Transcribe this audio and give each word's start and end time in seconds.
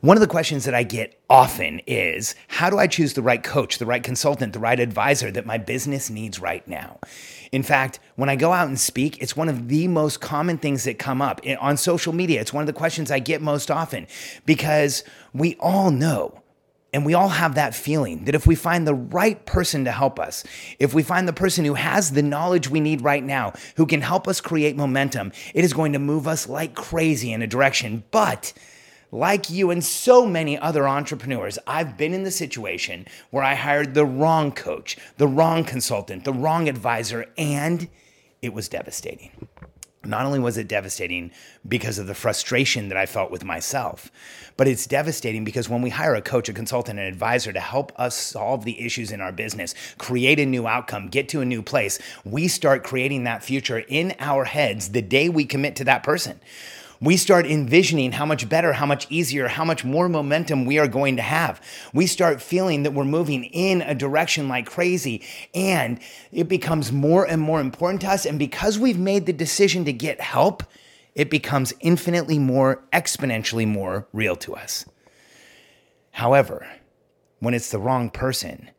One 0.00 0.16
of 0.16 0.20
the 0.20 0.28
questions 0.28 0.64
that 0.64 0.76
I 0.76 0.84
get 0.84 1.20
often 1.28 1.80
is 1.84 2.36
how 2.46 2.70
do 2.70 2.78
I 2.78 2.86
choose 2.86 3.14
the 3.14 3.22
right 3.22 3.42
coach, 3.42 3.78
the 3.78 3.86
right 3.86 4.02
consultant, 4.02 4.52
the 4.52 4.60
right 4.60 4.78
advisor 4.78 5.32
that 5.32 5.44
my 5.44 5.58
business 5.58 6.08
needs 6.08 6.38
right 6.38 6.66
now? 6.68 7.00
In 7.50 7.64
fact, 7.64 7.98
when 8.14 8.28
I 8.28 8.36
go 8.36 8.52
out 8.52 8.68
and 8.68 8.78
speak, 8.78 9.20
it's 9.20 9.36
one 9.36 9.48
of 9.48 9.66
the 9.66 9.88
most 9.88 10.20
common 10.20 10.56
things 10.56 10.84
that 10.84 11.00
come 11.00 11.20
up 11.20 11.40
on 11.58 11.76
social 11.76 12.12
media. 12.12 12.40
It's 12.40 12.52
one 12.52 12.62
of 12.62 12.68
the 12.68 12.72
questions 12.72 13.10
I 13.10 13.18
get 13.18 13.42
most 13.42 13.72
often 13.72 14.06
because 14.46 15.02
we 15.34 15.56
all 15.56 15.90
know 15.90 16.42
and 16.92 17.04
we 17.04 17.14
all 17.14 17.30
have 17.30 17.56
that 17.56 17.74
feeling 17.74 18.24
that 18.26 18.36
if 18.36 18.46
we 18.46 18.54
find 18.54 18.86
the 18.86 18.94
right 18.94 19.44
person 19.46 19.84
to 19.84 19.90
help 19.90 20.20
us, 20.20 20.44
if 20.78 20.94
we 20.94 21.02
find 21.02 21.26
the 21.26 21.32
person 21.32 21.64
who 21.64 21.74
has 21.74 22.12
the 22.12 22.22
knowledge 22.22 22.70
we 22.70 22.78
need 22.78 23.02
right 23.02 23.24
now, 23.24 23.52
who 23.74 23.84
can 23.84 24.00
help 24.00 24.28
us 24.28 24.40
create 24.40 24.76
momentum, 24.76 25.32
it 25.54 25.64
is 25.64 25.72
going 25.72 25.92
to 25.92 25.98
move 25.98 26.28
us 26.28 26.48
like 26.48 26.76
crazy 26.76 27.32
in 27.32 27.42
a 27.42 27.48
direction. 27.48 28.04
But 28.12 28.52
like 29.10 29.48
you 29.50 29.70
and 29.70 29.82
so 29.82 30.26
many 30.26 30.58
other 30.58 30.86
entrepreneurs, 30.86 31.58
I've 31.66 31.96
been 31.96 32.12
in 32.12 32.24
the 32.24 32.30
situation 32.30 33.06
where 33.30 33.42
I 33.42 33.54
hired 33.54 33.94
the 33.94 34.04
wrong 34.04 34.52
coach, 34.52 34.96
the 35.16 35.28
wrong 35.28 35.64
consultant, 35.64 36.24
the 36.24 36.32
wrong 36.32 36.68
advisor, 36.68 37.26
and 37.36 37.88
it 38.42 38.52
was 38.52 38.68
devastating. 38.68 39.48
Not 40.04 40.24
only 40.24 40.38
was 40.38 40.56
it 40.56 40.68
devastating 40.68 41.32
because 41.66 41.98
of 41.98 42.06
the 42.06 42.14
frustration 42.14 42.88
that 42.88 42.96
I 42.96 43.04
felt 43.04 43.30
with 43.30 43.44
myself, 43.44 44.12
but 44.56 44.68
it's 44.68 44.86
devastating 44.86 45.44
because 45.44 45.68
when 45.68 45.82
we 45.82 45.90
hire 45.90 46.14
a 46.14 46.22
coach, 46.22 46.48
a 46.48 46.52
consultant, 46.52 46.98
an 46.98 47.06
advisor 47.06 47.52
to 47.52 47.60
help 47.60 47.92
us 47.98 48.14
solve 48.14 48.64
the 48.64 48.80
issues 48.80 49.10
in 49.10 49.20
our 49.20 49.32
business, 49.32 49.74
create 49.98 50.38
a 50.38 50.46
new 50.46 50.66
outcome, 50.66 51.08
get 51.08 51.28
to 51.30 51.40
a 51.40 51.44
new 51.44 51.62
place, 51.62 51.98
we 52.24 52.46
start 52.46 52.84
creating 52.84 53.24
that 53.24 53.42
future 53.42 53.80
in 53.80 54.14
our 54.20 54.44
heads 54.44 54.90
the 54.90 55.02
day 55.02 55.28
we 55.28 55.44
commit 55.44 55.76
to 55.76 55.84
that 55.84 56.04
person 56.04 56.40
we 57.00 57.16
start 57.16 57.46
envisioning 57.46 58.12
how 58.12 58.26
much 58.26 58.48
better, 58.48 58.72
how 58.72 58.86
much 58.86 59.06
easier, 59.10 59.48
how 59.48 59.64
much 59.64 59.84
more 59.84 60.08
momentum 60.08 60.64
we 60.64 60.78
are 60.78 60.88
going 60.88 61.16
to 61.16 61.22
have. 61.22 61.60
We 61.92 62.06
start 62.06 62.42
feeling 62.42 62.82
that 62.82 62.92
we're 62.92 63.04
moving 63.04 63.44
in 63.44 63.82
a 63.82 63.94
direction 63.94 64.48
like 64.48 64.66
crazy, 64.66 65.22
and 65.54 66.00
it 66.32 66.48
becomes 66.48 66.90
more 66.90 67.24
and 67.24 67.40
more 67.40 67.60
important 67.60 68.00
to 68.02 68.08
us. 68.08 68.26
And 68.26 68.38
because 68.38 68.78
we've 68.78 68.98
made 68.98 69.26
the 69.26 69.32
decision 69.32 69.84
to 69.84 69.92
get 69.92 70.20
help, 70.20 70.64
it 71.14 71.30
becomes 71.30 71.72
infinitely 71.80 72.38
more, 72.38 72.82
exponentially 72.92 73.66
more 73.66 74.06
real 74.12 74.36
to 74.36 74.54
us. 74.54 74.84
However, 76.12 76.66
when 77.38 77.54
it's 77.54 77.70
the 77.70 77.78
wrong 77.78 78.10
person, 78.10 78.70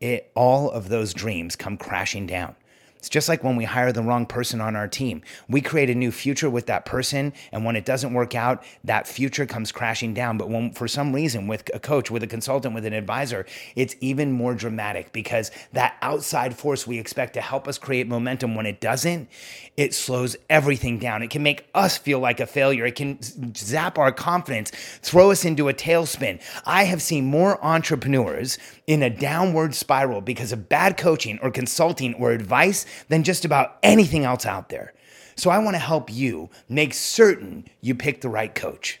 it, 0.00 0.30
all 0.34 0.70
of 0.70 0.88
those 0.88 1.14
dreams 1.14 1.56
come 1.56 1.76
crashing 1.76 2.26
down. 2.26 2.56
It's 3.00 3.08
just 3.08 3.30
like 3.30 3.42
when 3.42 3.56
we 3.56 3.64
hire 3.64 3.92
the 3.92 4.02
wrong 4.02 4.26
person 4.26 4.60
on 4.60 4.76
our 4.76 4.86
team. 4.86 5.22
We 5.48 5.62
create 5.62 5.88
a 5.88 5.94
new 5.94 6.12
future 6.12 6.50
with 6.50 6.66
that 6.66 6.84
person, 6.84 7.32
and 7.50 7.64
when 7.64 7.74
it 7.74 7.86
doesn't 7.86 8.12
work 8.12 8.34
out, 8.34 8.62
that 8.84 9.08
future 9.08 9.46
comes 9.46 9.72
crashing 9.72 10.12
down. 10.12 10.36
But 10.36 10.50
when, 10.50 10.72
for 10.72 10.86
some 10.86 11.14
reason, 11.14 11.46
with 11.46 11.70
a 11.72 11.80
coach, 11.80 12.10
with 12.10 12.22
a 12.22 12.26
consultant, 12.26 12.74
with 12.74 12.84
an 12.84 12.92
advisor, 12.92 13.46
it's 13.74 13.96
even 14.00 14.32
more 14.32 14.54
dramatic 14.54 15.12
because 15.12 15.50
that 15.72 15.96
outside 16.02 16.54
force 16.54 16.86
we 16.86 16.98
expect 16.98 17.32
to 17.34 17.40
help 17.40 17.66
us 17.66 17.78
create 17.78 18.06
momentum, 18.06 18.54
when 18.54 18.66
it 18.66 18.82
doesn't, 18.82 19.30
it 19.78 19.94
slows 19.94 20.36
everything 20.50 20.98
down. 20.98 21.22
It 21.22 21.30
can 21.30 21.42
make 21.42 21.70
us 21.74 21.96
feel 21.96 22.18
like 22.18 22.38
a 22.38 22.46
failure. 22.46 22.84
It 22.84 22.96
can 22.96 23.18
zap 23.56 23.96
our 23.96 24.12
confidence, 24.12 24.72
throw 25.00 25.30
us 25.30 25.46
into 25.46 25.70
a 25.70 25.74
tailspin. 25.74 26.38
I 26.66 26.84
have 26.84 27.00
seen 27.00 27.24
more 27.24 27.64
entrepreneurs 27.64 28.58
in 28.90 29.04
a 29.04 29.08
downward 29.08 29.72
spiral 29.72 30.20
because 30.20 30.50
of 30.50 30.68
bad 30.68 30.96
coaching 30.96 31.38
or 31.42 31.50
consulting 31.52 32.12
or 32.14 32.32
advice 32.32 32.84
than 33.06 33.22
just 33.22 33.44
about 33.44 33.78
anything 33.84 34.24
else 34.24 34.44
out 34.44 34.68
there. 34.68 34.92
So 35.36 35.48
I 35.48 35.60
want 35.60 35.76
to 35.76 35.78
help 35.78 36.12
you 36.12 36.50
make 36.68 36.92
certain 36.92 37.68
you 37.80 37.94
pick 37.94 38.20
the 38.20 38.28
right 38.28 38.52
coach. 38.52 39.00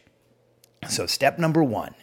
So, 0.88 1.06
step 1.06 1.40
number 1.40 1.64
one 1.64 1.96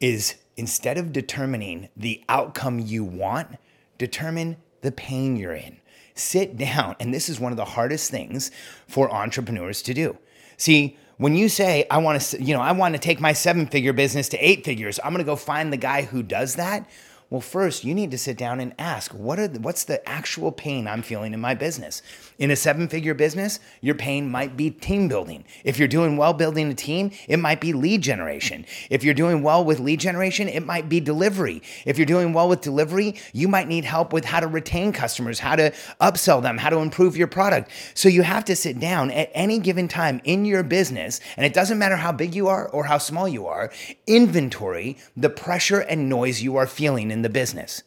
is 0.00 0.36
instead 0.56 0.96
of 0.96 1.12
determining 1.12 1.90
the 1.94 2.24
outcome 2.30 2.78
you 2.78 3.04
want, 3.04 3.58
determine 3.98 4.56
the 4.80 4.90
pain 4.90 5.36
you're 5.36 5.52
in. 5.52 5.76
Sit 6.14 6.56
down, 6.66 6.96
and 6.98 7.12
this 7.12 7.28
is 7.28 7.38
one 7.38 7.52
of 7.52 7.58
the 7.58 7.66
hardest 7.66 8.10
things 8.10 8.50
for 8.88 9.12
entrepreneurs 9.12 9.82
to 9.82 9.92
do. 9.92 10.16
See, 10.56 10.96
when 11.18 11.34
you 11.34 11.48
say 11.48 11.86
I 11.90 11.98
want 11.98 12.20
to, 12.20 12.42
you 12.42 12.54
know, 12.54 12.60
I 12.60 12.72
want 12.72 12.94
to 12.94 13.00
take 13.00 13.20
my 13.20 13.32
seven-figure 13.32 13.92
business 13.92 14.28
to 14.30 14.38
eight 14.38 14.64
figures, 14.64 15.00
I'm 15.02 15.12
going 15.12 15.24
to 15.24 15.30
go 15.30 15.36
find 15.36 15.72
the 15.72 15.76
guy 15.76 16.02
who 16.02 16.22
does 16.22 16.56
that. 16.56 16.88
Well, 17.28 17.40
first, 17.40 17.82
you 17.82 17.92
need 17.92 18.12
to 18.12 18.18
sit 18.18 18.38
down 18.38 18.60
and 18.60 18.72
ask, 18.78 19.10
what 19.10 19.40
are 19.40 19.48
the, 19.48 19.58
what's 19.58 19.82
the 19.82 20.08
actual 20.08 20.52
pain 20.52 20.86
I'm 20.86 21.02
feeling 21.02 21.34
in 21.34 21.40
my 21.40 21.54
business? 21.54 22.00
In 22.38 22.52
a 22.52 22.56
seven 22.56 22.86
figure 22.86 23.14
business, 23.14 23.58
your 23.80 23.96
pain 23.96 24.30
might 24.30 24.56
be 24.56 24.70
team 24.70 25.08
building. 25.08 25.44
If 25.64 25.76
you're 25.76 25.88
doing 25.88 26.16
well 26.16 26.32
building 26.34 26.70
a 26.70 26.74
team, 26.74 27.10
it 27.26 27.38
might 27.38 27.60
be 27.60 27.72
lead 27.72 28.02
generation. 28.02 28.64
If 28.90 29.02
you're 29.02 29.12
doing 29.12 29.42
well 29.42 29.64
with 29.64 29.80
lead 29.80 29.98
generation, 29.98 30.48
it 30.48 30.64
might 30.64 30.88
be 30.88 31.00
delivery. 31.00 31.62
If 31.84 31.98
you're 31.98 32.06
doing 32.06 32.32
well 32.32 32.48
with 32.48 32.60
delivery, 32.60 33.16
you 33.32 33.48
might 33.48 33.66
need 33.66 33.84
help 33.84 34.12
with 34.12 34.24
how 34.24 34.38
to 34.38 34.46
retain 34.46 34.92
customers, 34.92 35.40
how 35.40 35.56
to 35.56 35.72
upsell 36.00 36.40
them, 36.40 36.58
how 36.58 36.70
to 36.70 36.78
improve 36.78 37.16
your 37.16 37.26
product. 37.26 37.72
So 37.94 38.08
you 38.08 38.22
have 38.22 38.44
to 38.44 38.54
sit 38.54 38.78
down 38.78 39.10
at 39.10 39.32
any 39.34 39.58
given 39.58 39.88
time 39.88 40.20
in 40.22 40.44
your 40.44 40.62
business, 40.62 41.20
and 41.36 41.44
it 41.44 41.54
doesn't 41.54 41.78
matter 41.78 41.96
how 41.96 42.12
big 42.12 42.36
you 42.36 42.46
are 42.46 42.68
or 42.68 42.84
how 42.84 42.98
small 42.98 43.26
you 43.26 43.48
are, 43.48 43.72
inventory 44.06 44.96
the 45.16 45.30
pressure 45.30 45.80
and 45.80 46.08
noise 46.08 46.40
you 46.40 46.54
are 46.54 46.68
feeling 46.68 47.15
in 47.16 47.22
the 47.22 47.28
business? 47.28 47.82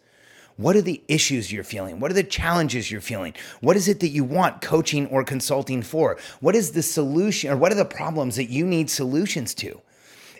What 0.57 0.75
are 0.75 0.81
the 0.81 1.01
issues 1.07 1.53
you're 1.53 1.63
feeling? 1.63 2.01
What 2.01 2.11
are 2.11 2.15
the 2.15 2.23
challenges 2.23 2.91
you're 2.91 2.99
feeling? 2.99 3.33
What 3.61 3.77
is 3.77 3.87
it 3.87 4.01
that 4.01 4.09
you 4.09 4.25
want 4.25 4.61
coaching 4.61 5.07
or 5.07 5.23
consulting 5.23 5.81
for? 5.81 6.17
What 6.41 6.53
is 6.53 6.71
the 6.71 6.83
solution 6.83 7.49
or 7.49 7.55
what 7.55 7.71
are 7.71 7.75
the 7.75 7.85
problems 7.85 8.35
that 8.35 8.49
you 8.49 8.65
need 8.65 8.89
solutions 8.89 9.53
to? 9.55 9.79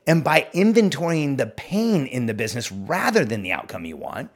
And 0.05 0.21
by 0.23 0.47
inventorying 0.53 1.37
the 1.37 1.45
pain 1.45 2.05
in 2.05 2.25
the 2.25 2.33
business 2.33 2.69
rather 2.69 3.23
than 3.23 3.43
the 3.43 3.53
outcome 3.53 3.85
you 3.85 3.95
want, 3.95 4.29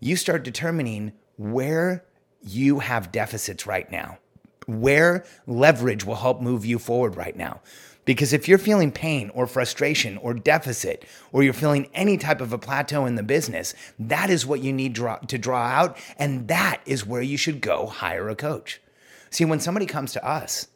you 0.00 0.16
start 0.16 0.42
determining 0.42 1.12
where 1.36 2.04
you 2.42 2.80
have 2.80 3.12
deficits 3.12 3.66
right 3.66 3.90
now, 3.90 4.18
where 4.66 5.24
leverage 5.46 6.04
will 6.04 6.16
help 6.16 6.42
move 6.42 6.66
you 6.66 6.78
forward 6.78 7.16
right 7.16 7.36
now. 7.36 7.60
Because 8.08 8.32
if 8.32 8.48
you're 8.48 8.56
feeling 8.56 8.90
pain 8.90 9.30
or 9.34 9.46
frustration 9.46 10.16
or 10.16 10.32
deficit, 10.32 11.04
or 11.30 11.42
you're 11.42 11.52
feeling 11.52 11.90
any 11.92 12.16
type 12.16 12.40
of 12.40 12.54
a 12.54 12.58
plateau 12.58 13.04
in 13.04 13.16
the 13.16 13.22
business, 13.22 13.74
that 13.98 14.30
is 14.30 14.46
what 14.46 14.62
you 14.62 14.72
need 14.72 14.94
to 14.94 15.38
draw 15.38 15.66
out. 15.66 15.98
And 16.16 16.48
that 16.48 16.80
is 16.86 17.04
where 17.04 17.20
you 17.20 17.36
should 17.36 17.60
go 17.60 17.84
hire 17.84 18.30
a 18.30 18.34
coach. 18.34 18.80
See, 19.28 19.44
when 19.44 19.60
somebody 19.60 19.84
comes 19.84 20.14
to 20.14 20.26
us, 20.26 20.68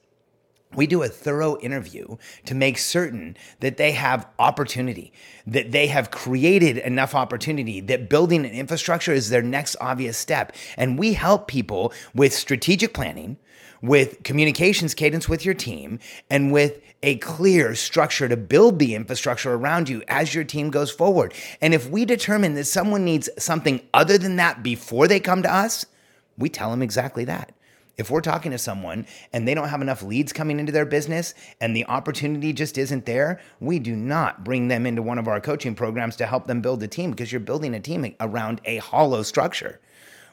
we 0.74 0.86
do 0.86 1.02
a 1.02 1.08
thorough 1.08 1.56
interview 1.60 2.18
to 2.44 2.54
make 2.54 2.76
certain 2.76 3.38
that 3.60 3.78
they 3.78 3.92
have 3.92 4.28
opportunity, 4.38 5.10
that 5.46 5.72
they 5.72 5.86
have 5.86 6.10
created 6.10 6.76
enough 6.76 7.14
opportunity, 7.14 7.80
that 7.80 8.10
building 8.10 8.44
an 8.44 8.52
infrastructure 8.52 9.14
is 9.14 9.30
their 9.30 9.40
next 9.40 9.74
obvious 9.80 10.18
step. 10.18 10.54
And 10.76 10.98
we 10.98 11.14
help 11.14 11.48
people 11.48 11.94
with 12.14 12.34
strategic 12.34 12.92
planning 12.92 13.38
with 13.82 14.22
communications 14.22 14.94
cadence 14.94 15.28
with 15.28 15.44
your 15.44 15.54
team 15.54 15.98
and 16.30 16.52
with 16.52 16.80
a 17.02 17.16
clear 17.16 17.74
structure 17.74 18.28
to 18.28 18.36
build 18.36 18.78
the 18.78 18.94
infrastructure 18.94 19.52
around 19.52 19.88
you 19.88 20.02
as 20.06 20.34
your 20.34 20.44
team 20.44 20.70
goes 20.70 20.90
forward. 20.90 21.34
And 21.60 21.74
if 21.74 21.90
we 21.90 22.04
determine 22.04 22.54
that 22.54 22.64
someone 22.64 23.04
needs 23.04 23.28
something 23.38 23.80
other 23.92 24.16
than 24.16 24.36
that 24.36 24.62
before 24.62 25.08
they 25.08 25.18
come 25.18 25.42
to 25.42 25.52
us, 25.52 25.84
we 26.38 26.48
tell 26.48 26.70
them 26.70 26.82
exactly 26.82 27.24
that. 27.24 27.52
If 27.98 28.10
we're 28.10 28.22
talking 28.22 28.52
to 28.52 28.58
someone 28.58 29.06
and 29.32 29.46
they 29.46 29.54
don't 29.54 29.68
have 29.68 29.82
enough 29.82 30.02
leads 30.02 30.32
coming 30.32 30.58
into 30.58 30.72
their 30.72 30.86
business 30.86 31.34
and 31.60 31.76
the 31.76 31.84
opportunity 31.86 32.52
just 32.52 32.78
isn't 32.78 33.04
there, 33.04 33.40
we 33.60 33.78
do 33.78 33.94
not 33.94 34.44
bring 34.44 34.68
them 34.68 34.86
into 34.86 35.02
one 35.02 35.18
of 35.18 35.28
our 35.28 35.40
coaching 35.40 35.74
programs 35.74 36.16
to 36.16 36.26
help 36.26 36.46
them 36.46 36.62
build 36.62 36.82
a 36.82 36.88
team 36.88 37.10
because 37.10 37.30
you're 37.30 37.40
building 37.40 37.74
a 37.74 37.80
team 37.80 38.14
around 38.20 38.60
a 38.64 38.78
hollow 38.78 39.22
structure. 39.22 39.78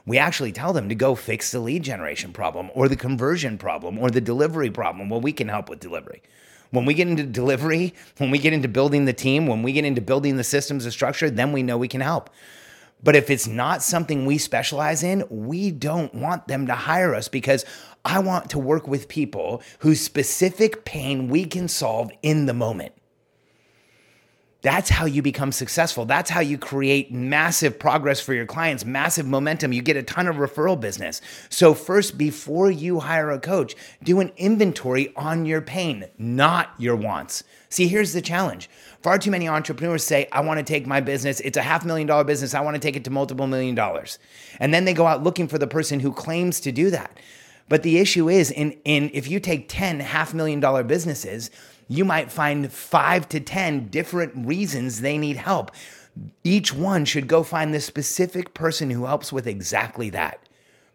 We 0.10 0.18
actually 0.18 0.52
tell 0.52 0.74
them 0.74 0.90
to 0.90 0.96
go 0.96 1.14
fix 1.14 1.52
the 1.52 1.60
lead 1.60 1.84
generation 1.84 2.34
problem 2.34 2.72
or 2.74 2.90
the 2.90 2.96
conversion 2.96 3.60
problem 3.60 4.00
or 4.00 4.10
the 4.10 4.20
delivery 4.20 4.72
problem. 4.72 5.08
Well, 5.08 5.22
we 5.22 5.32
can 5.32 5.50
help 5.50 5.70
with 5.70 5.80
delivery. 5.80 6.24
When 6.72 6.86
we 6.86 6.96
get 6.96 7.08
into 7.08 7.22
delivery, 7.22 7.94
when 8.18 8.32
we 8.32 8.40
get 8.40 8.52
into 8.52 8.68
building 8.68 9.06
the 9.06 9.14
team, 9.14 9.46
when 9.46 9.62
we 9.62 9.72
get 9.72 9.86
into 9.86 10.02
building 10.02 10.36
the 10.36 10.44
systems 10.44 10.88
of 10.88 10.94
structure, 10.94 11.30
then 11.30 11.52
we 11.52 11.62
know 11.62 11.78
we 11.78 11.88
can 11.88 12.02
help. 12.02 12.32
But 13.04 13.16
if 13.16 13.30
it's 13.30 13.46
not 13.46 13.84
something 13.84 14.26
we 14.26 14.40
specialize 14.40 15.04
in, 15.04 15.26
we 15.30 15.70
don't 15.70 16.16
want 16.16 16.48
them 16.48 16.66
to 16.66 16.74
hire 16.74 17.14
us 17.14 17.28
because 17.28 17.64
I 18.04 18.18
want 18.18 18.50
to 18.50 18.58
work 18.58 18.88
with 18.88 19.10
people 19.10 19.62
whose 19.78 20.02
specific 20.02 20.86
pain 20.86 21.28
we 21.28 21.46
can 21.46 21.68
solve 21.68 22.10
in 22.24 22.48
the 22.48 22.56
moment. 22.56 22.94
That's 24.62 24.90
how 24.90 25.06
you 25.06 25.22
become 25.22 25.54
successful. 25.54 26.04
That's 26.04 26.30
how 26.30 26.42
you 26.42 26.58
create 26.58 27.14
massive 27.14 27.80
progress 27.80 28.20
for 28.20 28.34
your 28.34 28.46
clients, 28.46 28.84
massive 28.84 29.26
momentum. 29.26 29.72
You 29.72 29.82
get 29.82 29.96
a 29.96 30.04
ton 30.04 30.28
of 30.28 30.36
referral 30.36 30.78
business. 30.78 31.22
So, 31.50 31.74
first, 31.74 32.18
before 32.18 32.70
you 32.70 33.00
hire 33.00 33.32
a 33.32 33.40
coach, 33.40 33.74
do 34.04 34.20
an 34.20 34.34
inventory 34.36 35.14
on 35.16 35.46
your 35.46 35.62
pain, 35.62 36.08
not 36.18 36.74
your 36.78 36.98
wants. 36.98 37.46
See, 37.70 37.88
here's 37.88 38.12
the 38.12 38.22
challenge. 38.22 38.70
Far 39.02 39.18
too 39.18 39.32
many 39.32 39.48
entrepreneurs 39.48 40.04
say, 40.04 40.28
I 40.34 40.42
want 40.42 40.58
to 40.58 40.64
take 40.66 40.86
my 40.86 41.00
business, 41.00 41.40
it's 41.40 41.58
a 41.58 41.62
half 41.62 41.86
million 41.86 42.06
dollar 42.08 42.26
business, 42.26 42.54
I 42.54 42.60
want 42.60 42.76
to 42.76 42.82
take 42.82 42.98
it 42.98 43.06
to 43.06 43.12
multiple 43.12 43.48
million 43.48 43.76
dollars. 43.76 44.20
And 44.60 44.74
then 44.74 44.84
they 44.84 44.94
go 44.94 45.08
out 45.08 45.24
looking 45.24 45.48
for 45.48 45.58
the 45.58 45.68
person 45.68 46.02
who 46.02 46.12
claims 46.12 46.60
to 46.62 46.74
do 46.74 46.90
that. 46.90 47.18
But 47.70 47.84
the 47.84 48.00
issue 48.00 48.28
is 48.28 48.52
in, 48.52 48.72
in 48.84 49.10
if 49.14 49.30
you 49.30 49.40
take 49.40 49.70
10 49.70 50.02
half 50.02 50.34
million 50.34 50.60
dollar 50.60 50.84
businesses, 50.84 51.50
you 51.90 52.06
might 52.06 52.32
find 52.32 52.72
five 52.72 53.28
to 53.30 53.40
10 53.40 53.88
different 53.88 54.48
reasons 54.48 55.02
they 55.02 55.18
need 55.18 55.36
help. 55.36 55.72
Each 56.44 56.74
one 56.74 57.04
should 57.04 57.28
go 57.28 57.44
find 57.44 57.74
the 57.74 57.82
specific 57.82 58.54
person 58.54 58.92
who 58.92 59.06
helps 59.06 59.34
with 59.34 59.48
exactly 59.48 60.10
that. 60.12 60.40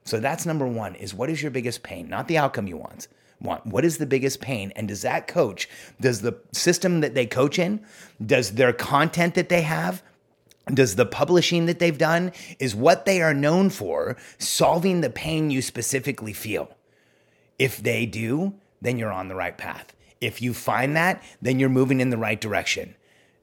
So 0.04 0.20
that's 0.20 0.46
number 0.46 0.66
one 0.66 0.94
is 0.94 1.12
what 1.12 1.28
is 1.28 1.42
your 1.42 1.50
biggest 1.50 1.82
pain? 1.82 2.08
Not 2.08 2.28
the 2.28 2.38
outcome 2.38 2.68
you 2.68 2.76
want. 2.76 3.08
Want. 3.40 3.66
What 3.66 3.84
is 3.84 3.98
the 3.98 4.06
biggest 4.06 4.40
pain? 4.40 4.72
And 4.76 4.86
does 4.88 5.02
that 5.02 5.26
coach, 5.26 5.68
does 6.00 6.20
the 6.20 6.38
system 6.52 7.00
that 7.00 7.14
they 7.14 7.26
coach 7.26 7.58
in, 7.58 7.84
does 8.24 8.52
their 8.52 8.72
content 8.72 9.34
that 9.34 9.48
they 9.48 9.62
have, 9.62 10.02
does 10.72 10.96
the 10.96 11.04
publishing 11.04 11.66
that 11.66 11.78
they've 11.78 11.98
done, 11.98 12.32
is 12.58 12.74
what 12.74 13.04
they 13.04 13.20
are 13.20 13.34
known 13.34 13.68
for 13.68 14.16
solving 14.38 15.00
the 15.00 15.10
pain 15.10 15.50
you 15.50 15.60
specifically 15.60 16.32
feel? 16.32 16.74
If 17.58 17.82
they 17.82 18.06
do, 18.06 18.54
then 18.80 18.98
you're 18.98 19.12
on 19.12 19.28
the 19.28 19.34
right 19.34 19.58
path. 19.58 19.94
If 20.20 20.40
you 20.40 20.54
find 20.54 20.96
that, 20.96 21.22
then 21.42 21.58
you're 21.58 21.68
moving 21.68 22.00
in 22.00 22.10
the 22.10 22.18
right 22.18 22.40
direction. 22.40 22.94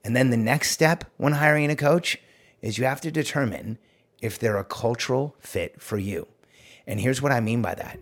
And 0.04 0.16
then 0.16 0.30
the 0.30 0.36
next 0.36 0.70
step 0.70 1.04
when 1.16 1.34
hiring 1.34 1.70
a 1.70 1.76
coach 1.76 2.18
is 2.60 2.78
you 2.78 2.84
have 2.84 3.00
to 3.02 3.10
determine 3.10 3.78
if 4.20 4.38
they're 4.38 4.58
a 4.58 4.64
cultural 4.64 5.36
fit 5.40 5.80
for 5.80 5.98
you. 5.98 6.28
And 6.86 7.00
here's 7.00 7.22
what 7.22 7.32
I 7.32 7.40
mean 7.40 7.62
by 7.62 7.74
that. 7.74 7.98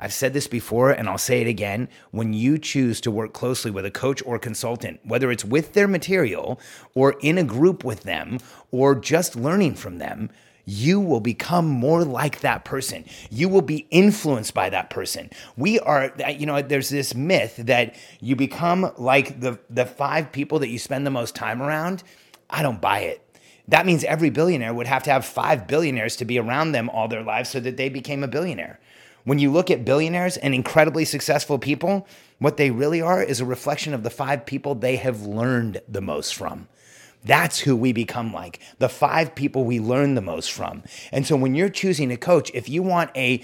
I've 0.00 0.12
said 0.12 0.32
this 0.32 0.46
before 0.46 0.90
and 0.90 1.08
I'll 1.08 1.18
say 1.18 1.40
it 1.40 1.48
again. 1.48 1.88
When 2.12 2.32
you 2.32 2.58
choose 2.58 3.00
to 3.00 3.10
work 3.10 3.32
closely 3.32 3.70
with 3.70 3.84
a 3.84 3.90
coach 3.90 4.22
or 4.24 4.38
consultant, 4.38 5.00
whether 5.04 5.30
it's 5.30 5.44
with 5.44 5.72
their 5.72 5.88
material 5.88 6.60
or 6.94 7.16
in 7.20 7.36
a 7.36 7.44
group 7.44 7.84
with 7.84 8.04
them 8.04 8.38
or 8.70 8.94
just 8.94 9.34
learning 9.34 9.74
from 9.74 9.98
them, 9.98 10.30
you 10.68 11.00
will 11.00 11.20
become 11.20 11.66
more 11.66 12.04
like 12.04 12.40
that 12.40 12.62
person. 12.62 13.02
You 13.30 13.48
will 13.48 13.62
be 13.62 13.86
influenced 13.90 14.52
by 14.52 14.68
that 14.68 14.90
person. 14.90 15.30
We 15.56 15.80
are, 15.80 16.12
you 16.28 16.44
know, 16.44 16.60
there's 16.60 16.90
this 16.90 17.14
myth 17.14 17.56
that 17.56 17.94
you 18.20 18.36
become 18.36 18.92
like 18.98 19.40
the, 19.40 19.58
the 19.70 19.86
five 19.86 20.30
people 20.30 20.58
that 20.58 20.68
you 20.68 20.78
spend 20.78 21.06
the 21.06 21.10
most 21.10 21.34
time 21.34 21.62
around. 21.62 22.02
I 22.50 22.62
don't 22.62 22.82
buy 22.82 23.00
it. 23.00 23.24
That 23.68 23.86
means 23.86 24.04
every 24.04 24.28
billionaire 24.28 24.74
would 24.74 24.86
have 24.86 25.02
to 25.04 25.10
have 25.10 25.24
five 25.24 25.66
billionaires 25.66 26.16
to 26.16 26.26
be 26.26 26.38
around 26.38 26.72
them 26.72 26.90
all 26.90 27.08
their 27.08 27.22
lives 27.22 27.48
so 27.48 27.60
that 27.60 27.78
they 27.78 27.88
became 27.88 28.22
a 28.22 28.28
billionaire. 28.28 28.78
When 29.24 29.38
you 29.38 29.50
look 29.50 29.70
at 29.70 29.86
billionaires 29.86 30.36
and 30.36 30.54
incredibly 30.54 31.06
successful 31.06 31.58
people, 31.58 32.06
what 32.40 32.58
they 32.58 32.70
really 32.70 33.00
are 33.00 33.22
is 33.22 33.40
a 33.40 33.46
reflection 33.46 33.94
of 33.94 34.02
the 34.02 34.10
five 34.10 34.44
people 34.44 34.74
they 34.74 34.96
have 34.96 35.22
learned 35.22 35.80
the 35.88 36.02
most 36.02 36.34
from. 36.34 36.68
That's 37.24 37.60
who 37.60 37.76
we 37.76 37.92
become 37.92 38.32
like, 38.32 38.60
the 38.78 38.88
five 38.88 39.34
people 39.34 39.64
we 39.64 39.80
learn 39.80 40.14
the 40.14 40.20
most 40.20 40.52
from. 40.52 40.82
And 41.12 41.26
so 41.26 41.36
when 41.36 41.54
you're 41.54 41.68
choosing 41.68 42.12
a 42.12 42.16
coach, 42.16 42.50
if 42.54 42.68
you 42.68 42.82
want 42.82 43.10
a 43.16 43.42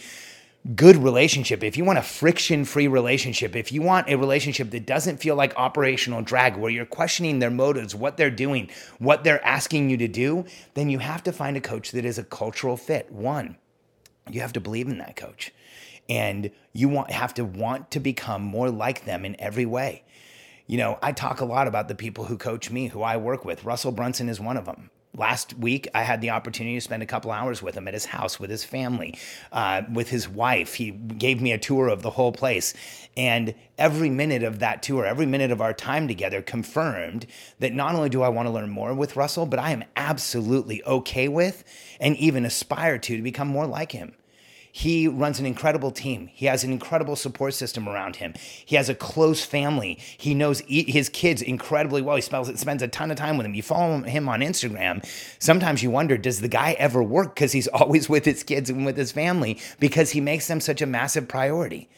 good 0.74 0.96
relationship, 0.96 1.62
if 1.62 1.76
you 1.76 1.84
want 1.84 1.98
a 1.98 2.02
friction 2.02 2.64
free 2.64 2.88
relationship, 2.88 3.54
if 3.54 3.70
you 3.70 3.82
want 3.82 4.08
a 4.08 4.16
relationship 4.16 4.70
that 4.70 4.86
doesn't 4.86 5.18
feel 5.18 5.36
like 5.36 5.54
operational 5.56 6.22
drag, 6.22 6.56
where 6.56 6.70
you're 6.70 6.86
questioning 6.86 7.38
their 7.38 7.50
motives, 7.50 7.94
what 7.94 8.16
they're 8.16 8.30
doing, 8.30 8.70
what 8.98 9.24
they're 9.24 9.44
asking 9.44 9.90
you 9.90 9.96
to 9.98 10.08
do, 10.08 10.44
then 10.72 10.88
you 10.88 11.00
have 11.00 11.22
to 11.24 11.32
find 11.32 11.56
a 11.56 11.60
coach 11.60 11.90
that 11.90 12.04
is 12.04 12.16
a 12.16 12.24
cultural 12.24 12.76
fit. 12.76 13.12
One, 13.12 13.56
you 14.30 14.40
have 14.40 14.54
to 14.54 14.60
believe 14.60 14.88
in 14.88 14.98
that 14.98 15.16
coach. 15.16 15.52
And 16.08 16.50
you 16.72 16.88
want, 16.88 17.10
have 17.10 17.34
to 17.34 17.44
want 17.44 17.90
to 17.92 18.00
become 18.00 18.42
more 18.42 18.70
like 18.70 19.04
them 19.04 19.24
in 19.24 19.38
every 19.40 19.66
way 19.66 20.04
you 20.66 20.78
know, 20.78 20.98
I 21.02 21.12
talk 21.12 21.40
a 21.40 21.44
lot 21.44 21.66
about 21.66 21.88
the 21.88 21.94
people 21.94 22.24
who 22.24 22.38
coach 22.38 22.70
me, 22.70 22.88
who 22.88 23.02
I 23.02 23.16
work 23.16 23.44
with. 23.44 23.64
Russell 23.64 23.92
Brunson 23.92 24.28
is 24.28 24.40
one 24.40 24.56
of 24.56 24.64
them. 24.64 24.90
Last 25.16 25.56
week, 25.56 25.86
I 25.94 26.02
had 26.02 26.20
the 26.20 26.30
opportunity 26.30 26.74
to 26.74 26.80
spend 26.80 27.02
a 27.02 27.06
couple 27.06 27.30
hours 27.30 27.62
with 27.62 27.76
him 27.76 27.86
at 27.86 27.94
his 27.94 28.06
house, 28.06 28.40
with 28.40 28.50
his 28.50 28.64
family, 28.64 29.16
uh, 29.52 29.82
with 29.92 30.08
his 30.08 30.28
wife. 30.28 30.74
He 30.74 30.90
gave 30.90 31.40
me 31.40 31.52
a 31.52 31.58
tour 31.58 31.86
of 31.86 32.02
the 32.02 32.10
whole 32.10 32.32
place. 32.32 32.74
And 33.16 33.54
every 33.78 34.10
minute 34.10 34.42
of 34.42 34.58
that 34.58 34.82
tour, 34.82 35.06
every 35.06 35.26
minute 35.26 35.52
of 35.52 35.60
our 35.60 35.72
time 35.72 36.08
together 36.08 36.42
confirmed 36.42 37.26
that 37.60 37.72
not 37.72 37.94
only 37.94 38.08
do 38.08 38.22
I 38.22 38.28
want 38.28 38.48
to 38.48 38.52
learn 38.52 38.70
more 38.70 38.92
with 38.92 39.14
Russell, 39.14 39.46
but 39.46 39.60
I 39.60 39.70
am 39.70 39.84
absolutely 39.94 40.82
okay 40.84 41.28
with 41.28 41.62
and 42.00 42.16
even 42.16 42.44
aspire 42.44 42.98
to 42.98 43.16
to 43.16 43.22
become 43.22 43.46
more 43.46 43.66
like 43.66 43.92
him. 43.92 44.16
He 44.76 45.06
runs 45.06 45.38
an 45.38 45.46
incredible 45.46 45.92
team. 45.92 46.28
He 46.32 46.46
has 46.46 46.64
an 46.64 46.72
incredible 46.72 47.14
support 47.14 47.54
system 47.54 47.88
around 47.88 48.16
him. 48.16 48.34
He 48.66 48.74
has 48.74 48.88
a 48.88 48.94
close 48.94 49.44
family. 49.44 50.00
He 50.18 50.34
knows 50.34 50.64
his 50.66 51.08
kids 51.08 51.42
incredibly 51.42 52.02
well. 52.02 52.16
He 52.16 52.22
spends 52.22 52.82
a 52.82 52.88
ton 52.88 53.12
of 53.12 53.16
time 53.16 53.36
with 53.36 53.44
them. 53.44 53.54
You 53.54 53.62
follow 53.62 54.02
him 54.02 54.28
on 54.28 54.40
Instagram. 54.40 55.06
Sometimes 55.38 55.84
you 55.84 55.92
wonder, 55.92 56.18
does 56.18 56.40
the 56.40 56.48
guy 56.48 56.72
ever 56.72 57.04
work? 57.04 57.36
Because 57.36 57.52
he's 57.52 57.68
always 57.72 58.08
with 58.08 58.24
his 58.24 58.42
kids 58.42 58.68
and 58.68 58.84
with 58.84 58.96
his 58.96 59.12
family 59.12 59.60
because 59.78 60.10
he 60.10 60.20
makes 60.20 60.48
them 60.48 60.60
such 60.60 60.82
a 60.82 60.86
massive 60.86 61.28
priority. 61.28 61.88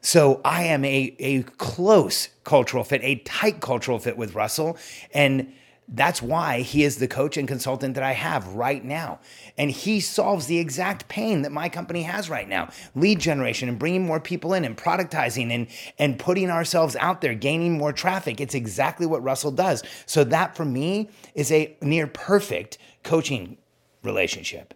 So 0.00 0.40
I 0.44 0.62
am 0.62 0.84
a, 0.84 1.16
a 1.18 1.42
close 1.42 2.28
cultural 2.44 2.84
fit, 2.84 3.00
a 3.02 3.16
tight 3.16 3.60
cultural 3.60 3.98
fit 3.98 4.16
with 4.16 4.36
Russell. 4.36 4.78
And 5.12 5.52
that's 5.94 6.22
why 6.22 6.60
he 6.60 6.84
is 6.84 6.96
the 6.96 7.06
coach 7.06 7.36
and 7.36 7.46
consultant 7.46 7.94
that 7.94 8.02
I 8.02 8.12
have 8.12 8.48
right 8.48 8.82
now. 8.82 9.20
And 9.58 9.70
he 9.70 10.00
solves 10.00 10.46
the 10.46 10.58
exact 10.58 11.06
pain 11.08 11.42
that 11.42 11.52
my 11.52 11.68
company 11.68 12.02
has 12.02 12.30
right 12.30 12.48
now 12.48 12.70
lead 12.94 13.20
generation 13.20 13.68
and 13.68 13.78
bringing 13.78 14.06
more 14.06 14.18
people 14.18 14.54
in 14.54 14.64
and 14.64 14.76
productizing 14.76 15.50
and, 15.50 15.66
and 15.98 16.18
putting 16.18 16.50
ourselves 16.50 16.96
out 16.96 17.20
there, 17.20 17.34
gaining 17.34 17.76
more 17.76 17.92
traffic. 17.92 18.40
It's 18.40 18.54
exactly 18.54 19.06
what 19.06 19.22
Russell 19.22 19.50
does. 19.50 19.82
So, 20.06 20.24
that 20.24 20.56
for 20.56 20.64
me 20.64 21.10
is 21.34 21.52
a 21.52 21.76
near 21.82 22.06
perfect 22.06 22.78
coaching 23.02 23.58
relationship. 24.02 24.74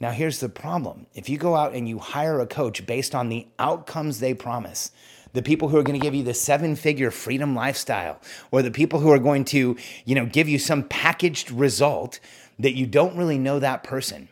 Now, 0.00 0.10
here's 0.10 0.40
the 0.40 0.48
problem 0.48 1.06
if 1.14 1.28
you 1.28 1.38
go 1.38 1.54
out 1.54 1.72
and 1.72 1.88
you 1.88 1.98
hire 1.98 2.40
a 2.40 2.46
coach 2.46 2.84
based 2.84 3.14
on 3.14 3.28
the 3.28 3.46
outcomes 3.58 4.20
they 4.20 4.34
promise, 4.34 4.90
the 5.32 5.42
people 5.42 5.68
who 5.68 5.76
are 5.76 5.82
going 5.82 5.98
to 5.98 6.04
give 6.04 6.14
you 6.14 6.22
the 6.22 6.34
seven 6.34 6.76
figure 6.76 7.10
freedom 7.10 7.54
lifestyle 7.54 8.20
or 8.50 8.62
the 8.62 8.70
people 8.70 9.00
who 9.00 9.10
are 9.10 9.18
going 9.18 9.44
to, 9.46 9.76
you 10.04 10.14
know, 10.14 10.26
give 10.26 10.48
you 10.48 10.58
some 10.58 10.82
packaged 10.84 11.50
result 11.50 12.20
that 12.58 12.74
you 12.74 12.86
don't 12.86 13.16
really 13.16 13.38
know 13.38 13.58
that 13.58 13.84
person. 13.84 14.28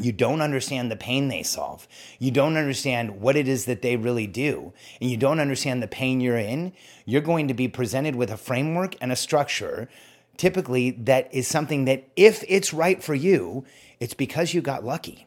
You 0.00 0.12
don't 0.12 0.40
understand 0.40 0.90
the 0.90 0.96
pain 0.96 1.28
they 1.28 1.42
solve. 1.42 1.88
You 2.18 2.30
don't 2.30 2.56
understand 2.56 3.20
what 3.20 3.36
it 3.36 3.48
is 3.48 3.64
that 3.64 3.82
they 3.82 3.96
really 3.96 4.26
do. 4.26 4.72
And 5.00 5.10
you 5.10 5.16
don't 5.16 5.40
understand 5.40 5.82
the 5.82 5.88
pain 5.88 6.20
you're 6.20 6.38
in. 6.38 6.72
You're 7.04 7.20
going 7.20 7.48
to 7.48 7.54
be 7.54 7.68
presented 7.68 8.14
with 8.14 8.30
a 8.30 8.36
framework 8.36 8.94
and 9.00 9.10
a 9.10 9.16
structure, 9.16 9.88
typically, 10.36 10.92
that 10.92 11.34
is 11.34 11.48
something 11.48 11.86
that, 11.86 12.08
if 12.14 12.44
it's 12.46 12.72
right 12.72 13.02
for 13.02 13.14
you, 13.14 13.64
it's 13.98 14.14
because 14.14 14.54
you 14.54 14.60
got 14.60 14.84
lucky. 14.84 15.26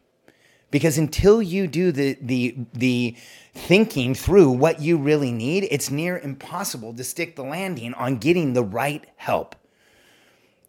Because 0.71 0.97
until 0.97 1.41
you 1.41 1.67
do 1.67 1.91
the, 1.91 2.17
the, 2.21 2.55
the 2.73 3.15
thinking 3.53 4.15
through 4.15 4.51
what 4.51 4.81
you 4.81 4.97
really 4.97 5.31
need, 5.31 5.67
it's 5.69 5.91
near 5.91 6.17
impossible 6.17 6.93
to 6.93 7.03
stick 7.03 7.35
the 7.35 7.43
landing 7.43 7.93
on 7.93 8.17
getting 8.17 8.53
the 8.53 8.63
right 8.63 9.05
help. 9.17 9.55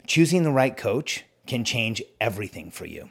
Choosing 0.07 0.43
the 0.43 0.51
right 0.51 0.77
coach 0.77 1.25
can 1.47 1.65
change 1.65 2.03
everything 2.21 2.71
for 2.71 2.85
you. 2.85 3.09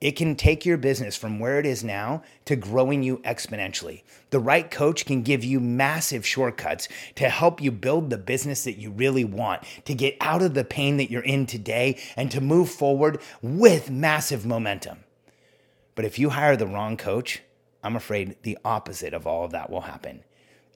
it 0.00 0.12
can 0.12 0.36
take 0.36 0.66
your 0.66 0.76
business 0.76 1.16
from 1.16 1.38
where 1.38 1.58
it 1.58 1.64
is 1.66 1.82
now 1.82 2.22
to 2.44 2.54
growing 2.54 3.02
you 3.02 3.18
exponentially. 3.18 4.02
The 4.30 4.38
right 4.38 4.70
coach 4.70 5.06
can 5.06 5.22
give 5.22 5.42
you 5.42 5.58
massive 5.58 6.26
shortcuts 6.26 6.88
to 7.14 7.28
help 7.30 7.62
you 7.62 7.72
build 7.72 8.10
the 8.10 8.18
business 8.18 8.64
that 8.64 8.78
you 8.78 8.90
really 8.90 9.24
want, 9.24 9.62
to 9.86 9.94
get 9.94 10.16
out 10.20 10.42
of 10.42 10.54
the 10.54 10.64
pain 10.64 10.98
that 10.98 11.10
you're 11.10 11.22
in 11.22 11.46
today, 11.46 11.98
and 12.14 12.30
to 12.30 12.40
move 12.40 12.68
forward 12.68 13.20
with 13.40 13.90
massive 13.90 14.44
momentum. 14.44 14.98
But 15.96 16.04
if 16.04 16.20
you 16.20 16.30
hire 16.30 16.56
the 16.56 16.66
wrong 16.68 16.96
coach, 16.96 17.42
I'm 17.82 17.96
afraid 17.96 18.36
the 18.42 18.58
opposite 18.64 19.12
of 19.12 19.26
all 19.26 19.44
of 19.44 19.50
that 19.50 19.70
will 19.70 19.80
happen. 19.80 20.22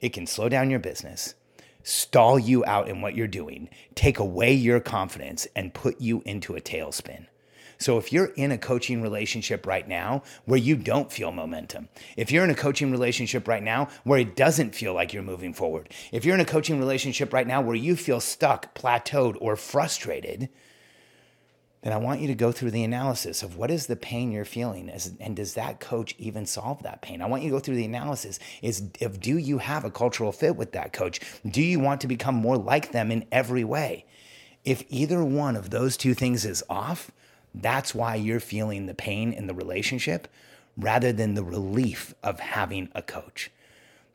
It 0.01 0.11
can 0.13 0.27
slow 0.27 0.49
down 0.49 0.69
your 0.69 0.79
business, 0.79 1.35
stall 1.83 2.37
you 2.37 2.65
out 2.65 2.89
in 2.89 3.01
what 3.01 3.15
you're 3.15 3.27
doing, 3.27 3.69
take 3.95 4.19
away 4.19 4.53
your 4.53 4.79
confidence, 4.79 5.47
and 5.55 5.73
put 5.73 6.01
you 6.01 6.21
into 6.25 6.55
a 6.55 6.61
tailspin. 6.61 7.27
So 7.77 7.97
if 7.97 8.13
you're 8.13 8.31
in 8.35 8.51
a 8.51 8.57
coaching 8.59 9.01
relationship 9.01 9.65
right 9.65 9.87
now 9.87 10.21
where 10.45 10.59
you 10.59 10.75
don't 10.75 11.11
feel 11.11 11.31
momentum, 11.31 11.89
if 12.15 12.31
you're 12.31 12.43
in 12.43 12.51
a 12.51 12.55
coaching 12.55 12.91
relationship 12.91 13.47
right 13.47 13.63
now 13.63 13.89
where 14.03 14.19
it 14.19 14.35
doesn't 14.35 14.75
feel 14.75 14.93
like 14.93 15.13
you're 15.13 15.23
moving 15.23 15.53
forward, 15.53 15.89
if 16.11 16.23
you're 16.23 16.35
in 16.35 16.41
a 16.41 16.45
coaching 16.45 16.77
relationship 16.79 17.33
right 17.33 17.47
now 17.47 17.61
where 17.61 17.75
you 17.75 17.95
feel 17.95 18.19
stuck, 18.19 18.75
plateaued, 18.75 19.35
or 19.41 19.55
frustrated, 19.55 20.49
then 21.81 21.93
I 21.93 21.97
want 21.97 22.21
you 22.21 22.27
to 22.27 22.35
go 22.35 22.51
through 22.51 22.71
the 22.71 22.83
analysis 22.83 23.41
of 23.41 23.57
what 23.57 23.71
is 23.71 23.87
the 23.87 23.95
pain 23.95 24.31
you're 24.31 24.45
feeling 24.45 24.89
and 25.19 25.35
does 25.35 25.55
that 25.55 25.79
coach 25.79 26.13
even 26.19 26.45
solve 26.45 26.83
that 26.83 27.01
pain? 27.01 27.21
I 27.21 27.25
want 27.25 27.41
you 27.41 27.49
to 27.49 27.55
go 27.55 27.59
through 27.59 27.75
the 27.75 27.85
analysis 27.85 28.39
is 28.61 28.83
if 28.99 29.19
do 29.19 29.37
you 29.37 29.57
have 29.57 29.83
a 29.83 29.89
cultural 29.89 30.31
fit 30.31 30.55
with 30.55 30.73
that 30.73 30.93
coach? 30.93 31.19
Do 31.49 31.61
you 31.61 31.79
want 31.79 32.01
to 32.01 32.07
become 32.07 32.35
more 32.35 32.57
like 32.57 32.91
them 32.91 33.11
in 33.11 33.25
every 33.31 33.63
way? 33.63 34.05
If 34.63 34.83
either 34.89 35.23
one 35.23 35.55
of 35.55 35.71
those 35.71 35.97
two 35.97 36.13
things 36.13 36.45
is 36.45 36.63
off, 36.69 37.09
that's 37.55 37.95
why 37.95 38.15
you're 38.15 38.39
feeling 38.39 38.85
the 38.85 38.93
pain 38.93 39.33
in 39.33 39.47
the 39.47 39.53
relationship 39.55 40.27
rather 40.77 41.11
than 41.11 41.33
the 41.33 41.43
relief 41.43 42.13
of 42.23 42.39
having 42.39 42.89
a 42.93 43.01
coach. 43.01 43.49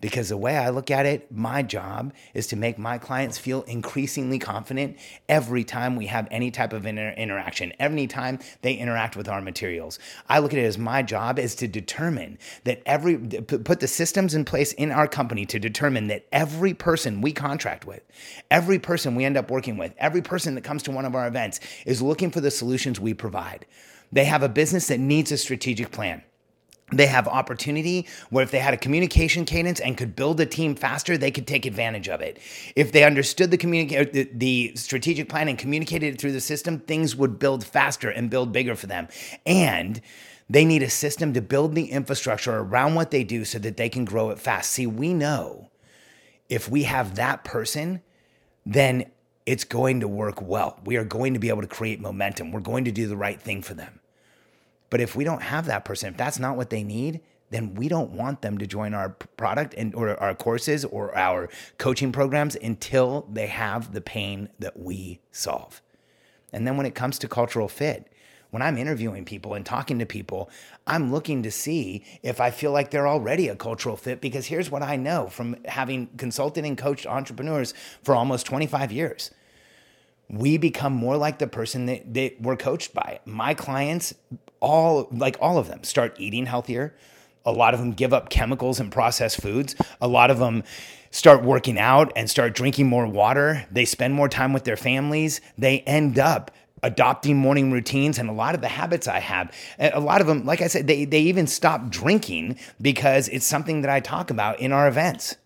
Because 0.01 0.29
the 0.29 0.37
way 0.37 0.57
I 0.57 0.69
look 0.69 0.91
at 0.91 1.07
it, 1.07 1.33
my 1.33 1.63
job 1.63 2.13
is 2.35 2.47
to 2.49 2.57
make 2.57 2.79
my 2.79 2.99
clients 2.99 3.39
feel 3.39 3.63
increasingly 3.63 4.39
confident 4.39 4.99
every 5.27 5.65
time 5.65 5.97
we 5.97 6.07
have 6.07 6.29
any 6.31 6.51
type 6.51 6.75
of 6.75 6.85
inter- 6.85 7.15
interaction, 7.17 7.73
every 7.79 8.07
time 8.07 8.39
they 8.61 8.75
interact 8.75 9.17
with 9.17 9.27
our 9.27 9.41
materials. 9.41 9.99
I 10.29 10.41
look 10.41 10.53
at 10.53 10.59
it 10.59 10.65
as 10.65 10.77
my 10.77 11.03
job 11.03 11.39
is 11.39 11.55
to 11.57 11.69
determine 11.69 12.39
that 12.65 12.83
every, 12.85 13.17
put 13.17 13.81
the 13.81 13.89
systems 13.89 14.35
in 14.35 14.45
place 14.45 14.73
in 14.75 14.93
our 14.93 15.09
company 15.09 15.47
to 15.47 15.59
determine 15.59 16.09
that 16.09 16.27
every 16.31 16.75
person 16.75 17.23
we 17.23 17.33
contract 17.33 17.87
with, 17.87 18.03
every 18.51 18.79
person 18.79 19.15
we 19.15 19.25
end 19.25 19.39
up 19.39 19.51
working 19.51 19.79
with, 19.79 19.95
every 19.97 20.21
person 20.21 20.55
that 20.57 20.65
comes 20.65 20.83
to 20.83 20.91
one 20.91 21.07
of 21.07 21.15
our 21.15 21.27
events 21.27 21.59
is 21.87 22.03
looking 22.03 22.31
for 22.31 22.43
the 22.43 22.51
solutions 22.51 23.01
we 23.01 23.15
provide. 23.15 23.65
They 24.13 24.27
have 24.27 24.43
a 24.43 24.49
business 24.49 24.89
that 24.89 25.01
needs 25.01 25.33
a 25.33 25.39
strategic 25.39 25.91
plan 25.91 26.23
they 26.93 27.07
have 27.07 27.27
opportunity 27.27 28.07
where 28.31 28.45
if 28.45 28.53
they 28.53 28.61
had 28.61 28.73
a 28.73 28.77
communication 28.77 29.45
cadence 29.45 29.81
and 29.81 29.97
could 29.97 30.15
build 30.15 30.39
a 30.41 30.47
team 30.47 30.77
faster 30.77 31.19
they 31.19 31.33
could 31.33 31.47
take 31.47 31.67
advantage 31.67 32.09
of 32.09 32.21
it. 32.21 32.39
If 32.77 32.93
they 32.93 33.03
understood 33.03 33.51
the 33.51 33.59
communica- 33.59 34.03
er, 34.03 34.05
the, 34.05 34.31
the 34.33 34.73
strategic 34.77 35.29
plan 35.29 35.49
and 35.49 35.59
communicated 35.59 36.15
it 36.15 36.21
through 36.21 36.33
the 36.33 36.41
system 36.41 36.79
things 36.79 37.17
would 37.17 37.39
build 37.41 37.65
faster 37.65 38.09
and 38.09 38.31
build 38.31 38.53
bigger 38.53 38.77
for 38.77 38.87
them. 38.87 39.09
And 39.45 40.01
they 40.49 40.65
need 40.65 40.85
a 40.85 40.91
system 40.91 41.33
to 41.33 41.43
build 41.43 41.75
the 41.75 41.87
infrastructure 41.87 42.57
around 42.57 42.95
what 42.95 43.11
they 43.11 43.25
do 43.25 43.45
so 43.45 43.59
that 43.59 43.77
they 43.77 43.89
can 43.89 44.05
grow 44.05 44.31
it 44.31 44.39
fast. 44.39 44.71
See 44.71 44.87
we 44.87 45.13
know 45.13 45.71
if 46.49 46.69
we 46.69 46.85
have 46.85 47.17
that 47.17 47.43
person 47.43 48.01
then 48.65 49.07
it's 49.45 49.63
going 49.63 50.01
to 50.01 50.09
work 50.09 50.43
well. 50.43 50.81
We 50.85 50.97
are 50.97 51.05
going 51.05 51.35
to 51.35 51.41
be 51.41 51.51
able 51.51 51.63
to 51.63 51.69
create 51.69 52.01
momentum. 52.01 52.51
We're 52.51 52.59
going 52.59 52.85
to 52.87 52.91
do 52.91 53.07
the 53.07 53.17
right 53.17 53.41
thing 53.41 53.63
for 53.63 53.75
them 53.75 54.01
but 54.91 55.01
if 55.01 55.17
we 55.17 55.25
don't 55.25 55.43
have 55.43 55.67
that 55.67 55.85
person, 55.85 56.11
if 56.11 56.17
that's 56.17 56.39
not 56.39 56.57
what 56.57 56.71
they 56.71 56.83
need, 56.83 57.21
then 57.51 57.75
we 57.75 57.89
don't 57.89 58.11
want 58.11 58.43
them 58.43 58.59
to 58.59 58.67
join 58.67 58.95
our 58.95 59.11
product 59.11 59.75
and 59.77 59.95
or 59.95 60.19
our 60.21 60.35
courses 60.35 60.85
or 60.85 61.17
our 61.17 61.49
coaching 61.79 62.13
programs 62.13 62.57
until 62.57 63.27
they 63.33 63.47
have 63.47 63.93
the 63.93 64.01
pain 64.01 64.49
that 64.59 64.79
we 64.79 65.21
solve. 65.31 65.81
And 66.53 66.67
then 66.67 66.77
when 66.77 66.87
it 66.87 66.95
comes 66.95 67.19
to 67.21 67.29
cultural 67.29 67.69
fit, 67.69 68.13
when 68.51 68.63
I'm 68.63 68.79
interviewing 68.79 69.25
people 69.25 69.55
and 69.55 69.67
talking 69.67 69.99
to 69.99 70.07
people, 70.07 70.51
I'm 70.87 71.13
looking 71.13 71.43
to 71.43 71.51
see 71.51 72.05
if 72.23 72.41
I 72.41 72.51
feel 72.51 72.73
like 72.73 72.91
they're 72.91 73.09
already 73.09 73.49
a 73.49 73.57
cultural 73.57 73.97
fit 73.97 74.21
because 74.21 74.47
here's 74.47 74.71
what 74.71 74.83
I 74.83 74.97
know 74.97 75.29
from 75.29 75.57
having 75.67 76.07
consulted 76.17 76.65
and 76.65 76.79
coached 76.79 77.07
entrepreneurs 77.07 77.75
for 78.03 78.15
almost 78.15 78.47
25 78.47 78.93
years 78.93 79.31
we 80.29 80.59
become 80.59 80.93
more 80.93 81.17
like 81.17 81.39
the 81.39 81.47
person 81.47 81.87
that, 81.87 82.15
that 82.15 82.41
we're 82.41 82.57
coached 82.57 82.95
by. 82.95 83.21
My 83.25 83.55
clients, 83.55 84.15
all 84.61 85.09
like 85.11 85.37
all 85.41 85.59
of 85.59 85.69
them, 85.69 85.85
start 85.85 86.17
eating 86.19 86.47
healthier. 86.47 86.97
A 87.45 87.53
lot 87.53 87.75
of 87.75 87.81
them 87.81 87.93
give 87.93 88.13
up 88.13 88.29
chemicals 88.29 88.81
and 88.81 88.91
processed 88.91 89.41
foods. 89.41 89.77
A 90.01 90.09
lot 90.09 90.31
of 90.31 90.39
them 90.39 90.65
start 91.13 91.45
working 91.45 91.79
out 91.79 92.13
and 92.17 92.29
start 92.29 92.55
drinking 92.55 92.89
more 92.89 93.07
water. 93.07 93.65
They 93.71 93.85
spend 93.85 94.15
more 94.15 94.29
time 94.29 94.53
with 94.53 94.65
their 94.65 94.77
families. 94.77 95.41
They 95.57 95.81
end 95.81 96.19
up 96.19 96.51
adopting 96.83 97.37
morning 97.37 97.73
routines 97.73 98.19
and 98.19 98.29
a 98.29 98.33
lot 98.33 98.55
of 98.55 98.61
the 98.61 98.69
habits 98.69 99.09
I 99.09 99.21
have. 99.21 99.53
A 99.79 100.01
lot 100.01 100.21
of 100.21 100.27
them, 100.27 100.45
like 100.45 100.61
I 100.61 100.67
said, 100.67 100.87
they, 100.87 101.05
they 101.05 101.21
even 101.21 101.47
stop 101.47 101.89
drinking 101.89 102.59
because 102.81 103.29
it's 103.29 103.47
something 103.47 103.83
that 103.83 103.91
I 103.91 104.01
talk 104.01 104.31
about 104.31 104.61
in 104.61 104.73
our 104.73 104.89
events. 104.89 105.37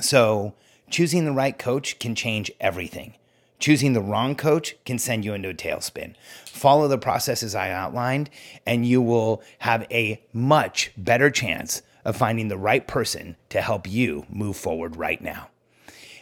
So 0.00 0.54
choosing 0.90 1.24
the 1.24 1.32
right 1.32 1.58
coach 1.58 1.98
can 1.98 2.14
change 2.14 2.50
everything. 2.60 3.14
Choosing 3.58 3.94
the 3.94 4.02
wrong 4.02 4.34
coach 4.34 4.76
can 4.84 4.98
send 4.98 5.24
you 5.24 5.32
into 5.32 5.48
a 5.48 5.54
tailspin. 5.54 6.14
Follow 6.44 6.88
the 6.88 6.98
processes 6.98 7.54
I 7.54 7.70
outlined, 7.70 8.30
and 8.66 8.86
you 8.86 9.00
will 9.00 9.42
have 9.60 9.86
a 9.90 10.22
much 10.32 10.92
better 10.96 11.30
chance 11.30 11.82
of 12.04 12.16
finding 12.16 12.48
the 12.48 12.58
right 12.58 12.86
person 12.86 13.36
to 13.48 13.60
help 13.60 13.88
you 13.88 14.26
move 14.28 14.56
forward 14.56 14.96
right 14.96 15.20
now. 15.20 15.48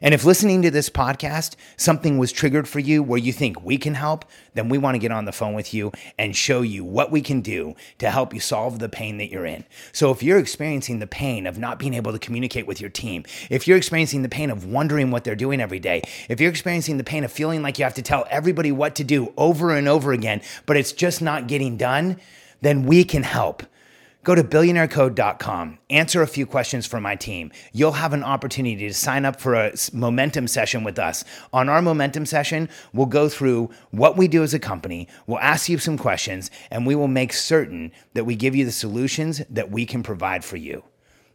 And 0.04 0.12
if 0.12 0.22
listening 0.22 0.60
to 0.60 0.70
this 0.70 0.90
podcast, 0.90 1.56
something 1.78 2.18
was 2.18 2.30
triggered 2.30 2.68
for 2.68 2.78
you 2.78 3.02
where 3.02 3.18
you 3.18 3.32
think 3.32 3.64
we 3.64 3.78
can 3.78 3.94
help, 3.94 4.26
then 4.52 4.68
we 4.68 4.76
want 4.76 4.96
to 4.96 4.98
get 4.98 5.10
on 5.10 5.24
the 5.24 5.32
phone 5.32 5.54
with 5.54 5.72
you 5.72 5.92
and 6.18 6.36
show 6.36 6.60
you 6.60 6.84
what 6.84 7.10
we 7.10 7.22
can 7.22 7.40
do 7.40 7.74
to 8.00 8.10
help 8.10 8.34
you 8.34 8.38
solve 8.38 8.80
the 8.80 8.88
pain 8.90 9.16
that 9.16 9.30
you're 9.30 9.46
in. 9.46 9.64
So 9.92 10.10
if 10.10 10.22
you're 10.22 10.38
experiencing 10.38 10.98
the 10.98 11.06
pain 11.06 11.46
of 11.46 11.56
not 11.56 11.78
being 11.78 11.94
able 11.94 12.12
to 12.12 12.18
communicate 12.18 12.66
with 12.66 12.82
your 12.82 12.90
team, 12.90 13.24
if 13.48 13.66
you're 13.66 13.78
experiencing 13.78 14.20
the 14.20 14.28
pain 14.28 14.50
of 14.50 14.66
wondering 14.66 15.10
what 15.10 15.24
they're 15.24 15.34
doing 15.34 15.58
every 15.58 15.80
day, 15.80 16.02
if 16.28 16.38
you're 16.38 16.50
experiencing 16.50 16.98
the 16.98 17.02
pain 17.02 17.24
of 17.24 17.32
feeling 17.32 17.62
like 17.62 17.78
you 17.78 17.84
have 17.84 17.94
to 17.94 18.02
tell 18.02 18.26
everybody 18.28 18.72
what 18.72 18.94
to 18.96 19.04
do 19.04 19.32
over 19.38 19.70
and 19.70 19.88
over 19.88 20.12
again, 20.12 20.42
but 20.66 20.76
it's 20.76 20.92
just 20.92 21.22
not 21.22 21.46
getting 21.46 21.78
done, 21.78 22.20
then 22.60 22.84
we 22.84 23.04
can 23.04 23.22
help. 23.22 23.62
Go 24.24 24.34
to 24.34 24.42
billionairecode.com, 24.42 25.80
answer 25.90 26.22
a 26.22 26.26
few 26.26 26.46
questions 26.46 26.86
for 26.86 26.98
my 26.98 27.14
team. 27.14 27.52
You'll 27.74 27.92
have 27.92 28.14
an 28.14 28.24
opportunity 28.24 28.88
to 28.88 28.94
sign 28.94 29.26
up 29.26 29.38
for 29.38 29.52
a 29.52 29.74
momentum 29.92 30.48
session 30.48 30.82
with 30.82 30.98
us. 30.98 31.24
On 31.52 31.68
our 31.68 31.82
momentum 31.82 32.24
session, 32.24 32.70
we'll 32.94 33.04
go 33.04 33.28
through 33.28 33.68
what 33.90 34.16
we 34.16 34.26
do 34.26 34.42
as 34.42 34.54
a 34.54 34.58
company, 34.58 35.08
we'll 35.26 35.40
ask 35.40 35.68
you 35.68 35.76
some 35.76 35.98
questions, 35.98 36.50
and 36.70 36.86
we 36.86 36.94
will 36.94 37.06
make 37.06 37.34
certain 37.34 37.92
that 38.14 38.24
we 38.24 38.34
give 38.34 38.56
you 38.56 38.64
the 38.64 38.72
solutions 38.72 39.42
that 39.50 39.70
we 39.70 39.84
can 39.84 40.02
provide 40.02 40.42
for 40.42 40.56
you. 40.56 40.84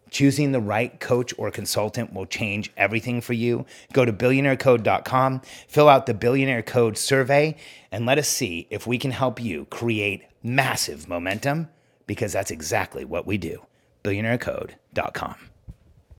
Choosing 0.10 0.52
the 0.52 0.60
right 0.60 1.00
coach 1.00 1.32
or 1.38 1.52
consultant 1.52 2.12
will 2.12 2.26
change 2.26 2.72
everything 2.76 3.22
for 3.22 3.34
you. 3.34 3.68
Go 3.94 4.04
to 4.04 4.12
billionairecode.com, 4.12 5.44
fill 5.68 5.90
out 5.90 6.08
the 6.08 6.16
Billionaire 6.16 6.64
Code 6.64 6.98
survey, 6.98 7.56
and 7.92 8.08
let 8.08 8.18
us 8.18 8.28
see 8.28 8.66
if 8.72 8.88
we 8.88 8.98
can 8.98 9.12
help 9.12 9.40
you 9.40 9.66
create 9.66 10.24
massive 10.42 11.08
momentum 11.08 11.70
because 12.10 12.34
that's 12.34 12.50
exactly 12.50 13.06
what 13.06 13.28
we 13.28 13.38
do. 13.38 13.64
BillionaireCode.com. 14.04 15.49